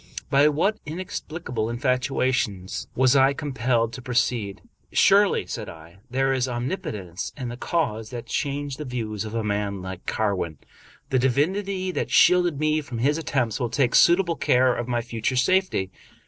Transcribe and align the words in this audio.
By 0.31 0.47
what 0.47 0.79
inexplicable 0.83 1.69
infatuation 1.69 2.65
was 2.95 3.15
I 3.15 3.33
compelled 3.33 3.93
to 3.93 4.01
pro 4.01 4.15
ceed?" 4.15 4.61
Surely," 4.91 5.45
said 5.45 5.69
I," 5.69 5.99
there 6.09 6.33
is 6.33 6.49
omnipotence 6.49 7.31
in 7.37 7.49
the 7.49 7.55
cause 7.55 8.09
that 8.09 8.25
changed 8.25 8.79
the 8.79 8.83
views 8.85 9.25
of 9.25 9.35
a 9.35 9.43
man 9.43 9.83
like 9.83 10.07
Carwin. 10.07 10.57
The 11.11 11.19
divinity 11.19 11.91
that 11.91 12.09
shielded 12.09 12.59
me 12.59 12.81
from 12.81 12.97
his 12.97 13.19
attempts 13.19 13.59
will 13.59 13.69
take 13.69 13.93
suitable 13.93 14.35
care 14.37 14.73
of 14.75 14.87
my 14.87 15.01
future 15.01 15.35
safety. 15.35 15.91